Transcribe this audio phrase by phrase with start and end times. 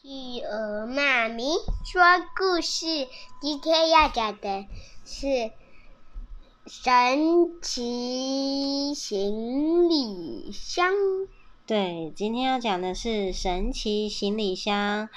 [0.00, 1.42] 企鹅妈咪
[1.84, 2.00] 说
[2.36, 3.08] 故事，
[3.40, 4.64] 今天要讲的
[5.04, 5.50] 是
[6.66, 10.94] 神奇行李箱。
[11.66, 15.08] 对，今天要讲的是神奇行李箱，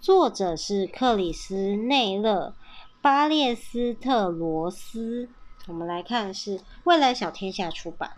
[0.00, 2.54] 作者是克里斯内勒
[3.02, 5.28] 巴列斯特罗斯。
[5.66, 8.14] 我们来看是未来小天下出版。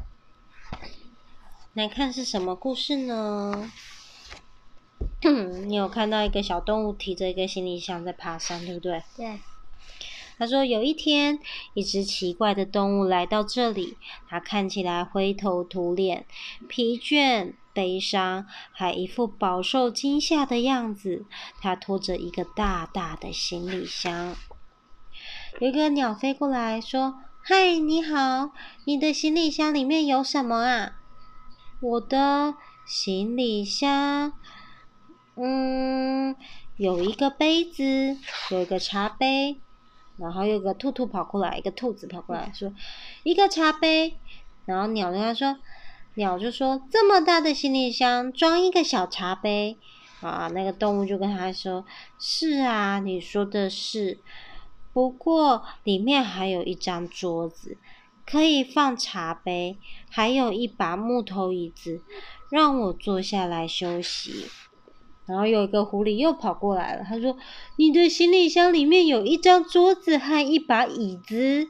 [1.72, 3.68] 来看是什么故事呢？
[5.66, 9.02] 你有看到一个小动物提着一个行李箱在爬山，对不对？
[9.16, 9.40] 对。
[10.36, 11.38] 他说有一天，
[11.74, 13.96] 一只奇怪的动物来到这里，
[14.28, 16.26] 它看起来灰头土脸、
[16.68, 21.24] 疲倦、悲伤，还一副饱受惊吓的样子。
[21.60, 24.36] 它拖着一个大大的行李箱。
[25.60, 28.50] 有一个鸟飞过来说：“嗨，你好，
[28.86, 30.96] 你的行李箱里面有什么啊？”
[31.80, 34.32] 我的行李箱。
[35.36, 36.36] 嗯，
[36.76, 38.16] 有一个杯子，
[38.50, 39.58] 有一个茶杯，
[40.16, 42.72] 然后有个兔兔跑过来，一个兔子跑过来说
[43.24, 44.14] ：“一个茶杯。”
[44.64, 45.58] 然后鸟跟他说
[46.14, 49.76] ：“鸟就说这么大的行李箱装一个小茶杯
[50.20, 51.84] 啊？”那个动物就跟他说
[52.20, 54.20] ：“是啊，你说的是。
[54.92, 57.76] 不过里面还有一张桌子，
[58.24, 59.76] 可以放茶杯，
[60.08, 62.00] 还有一把木头椅子，
[62.48, 64.46] 让我坐下来休息。”
[65.26, 67.36] 然后有一个狐狸又跑过来了，他说
[67.76, 71.68] ：“你的行李箱里面有一张桌子和一把椅子，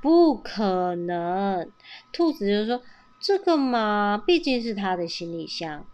[0.00, 1.68] 不可能。”
[2.12, 2.82] 兔子就说
[3.18, 5.84] ：“这个嘛，毕竟是他的行李箱。”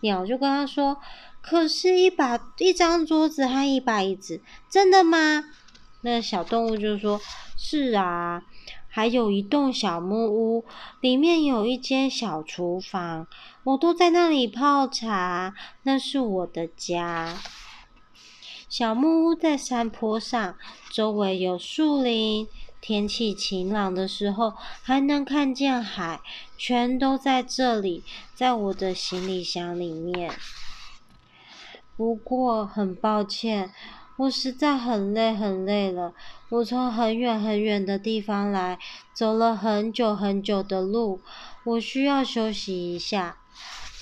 [0.00, 0.98] 鸟就跟他说
[1.42, 5.44] ：“可是，一把一张桌子和一把椅子，真的吗？”
[6.00, 7.20] 那小动物就说
[7.56, 8.42] ：“是啊。”
[8.94, 10.64] 还有一栋小木屋，
[11.00, 13.26] 里面有一间小厨房，
[13.64, 17.36] 我都在那里泡茶，那是我的家。
[18.68, 20.54] 小木屋在山坡上，
[20.92, 22.46] 周围有树林，
[22.80, 24.52] 天气晴朗的时候
[24.84, 26.20] 还能看见海，
[26.56, 30.32] 全都在这里，在我的行李箱里面。
[31.96, 33.72] 不过很抱歉。
[34.16, 36.12] 我实在很累，很累了。
[36.48, 38.78] 我从很远很远的地方来，
[39.12, 41.20] 走了很久很久的路，
[41.64, 43.38] 我需要休息一下。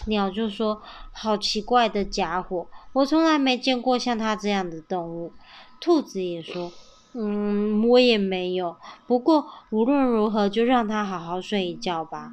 [0.06, 5.32] 鸟就说：“好奇怪的家伙，我从来没见过像它这样的动物。”
[5.80, 6.72] 兔子也说
[7.14, 8.76] ：“嗯，我也没有。
[9.06, 12.32] 不过无论如何，就让它好好睡一觉吧。”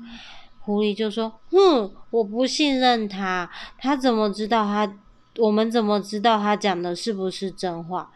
[0.59, 4.91] 狐狸就说：“哼，我不信任它，它怎么知道它？”
[5.37, 8.11] 我们怎么知道他讲的是不是真话？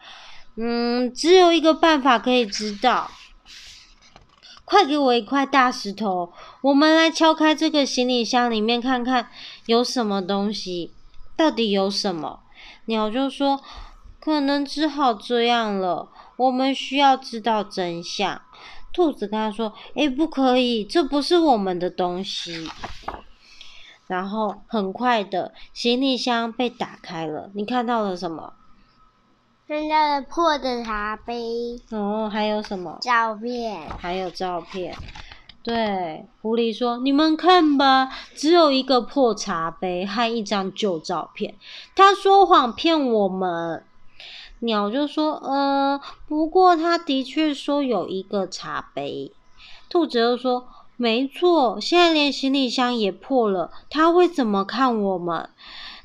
[0.56, 3.10] 嗯，只有一个办法可以知道。
[4.64, 6.32] 快给我一块大石头，
[6.62, 9.28] 我们来敲开这个行李箱里面看看
[9.66, 10.92] 有什么东西。
[11.36, 12.40] 到底有什么？
[12.86, 13.60] 鸟就说
[14.20, 16.08] ：“可能只好这样了。
[16.36, 18.40] 我们需要知道真相。”
[18.92, 22.68] 兔子跟他说：“诶，不可以，这不是我们的东西。”
[24.14, 27.50] 然后很快的，行李箱被打开了。
[27.54, 28.52] 你看到了什么？
[29.66, 31.80] 看到了破的茶杯。
[31.90, 32.96] 哦，还有什么？
[33.00, 33.90] 照片。
[33.98, 34.96] 还有照片。
[35.64, 41.56] 对，狐狸说：“你们看吧，只有一个破茶杯和一张旧照片。”
[41.96, 43.82] 他说谎骗我们。
[44.60, 49.32] 鸟就说：“呃，不过他的确说有一个茶杯。”
[49.90, 50.68] 兔子又说。
[50.96, 55.50] 没错，现在连行李箱也破了，他会怎么看我们？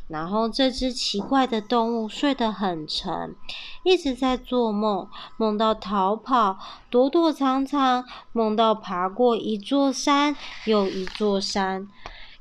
[0.08, 3.36] 然后这只奇怪的动物睡得很沉，
[3.84, 5.08] 一直在做梦，
[5.38, 6.58] 梦到逃跑、
[6.90, 10.36] 躲躲藏藏，梦到爬过一座山
[10.66, 11.88] 又一座山，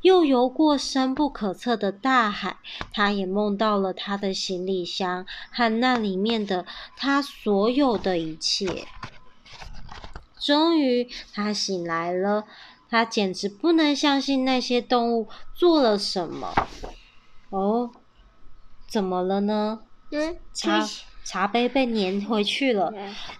[0.00, 2.56] 又游过深不可测的大海。
[2.94, 6.64] 他也梦到了他的行李箱和那里面的
[6.96, 8.86] 他所有的一切。
[10.40, 12.44] 终于，他醒来了。
[12.90, 16.54] 他简直不能相信那些动物做了什么。
[17.50, 17.90] 哦，
[18.88, 19.80] 怎么了呢？
[20.10, 20.82] 嗯，茶
[21.22, 22.90] 茶杯被粘回去了，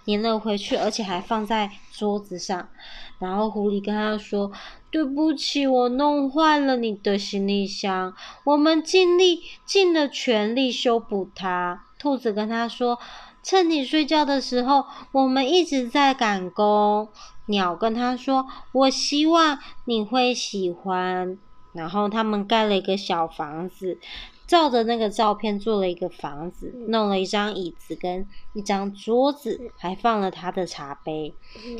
[0.05, 2.69] 粘了回去，而且还放在桌子上。
[3.17, 4.51] 然后狐狸跟他说
[4.91, 8.13] ：“对不起，我弄坏了你的行李箱。
[8.43, 12.99] 我们尽力尽了全力修补它。”兔子跟他说。
[13.41, 17.07] 趁你睡觉的时候，我们一直在赶工。
[17.45, 21.37] 鸟跟他说：“我希望你会喜欢。”
[21.73, 23.97] 然后他们盖了一个小房子，
[24.45, 31.33] 照着那个照片做了一个房子，弄了一张椅子跟一张桌子，还放了他的茶杯。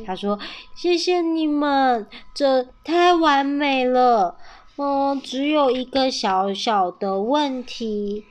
[0.04, 0.38] 他说
[0.74, 4.36] ：“谢谢你们，这太完美了。
[4.76, 8.24] 嗯，只有一个小小的问题。”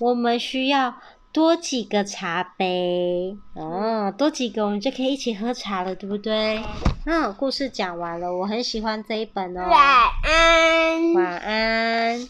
[0.00, 0.94] 我们需要
[1.32, 3.36] 多几个茶杯。
[3.54, 6.60] 哦多几个我们就可以一起喝茶了对不对？
[7.04, 9.60] 嗯故事讲完了我很喜欢这一本哦。
[9.70, 11.14] 晚安。
[11.14, 12.28] 晚安。